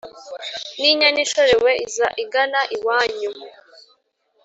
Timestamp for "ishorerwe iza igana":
1.25-2.61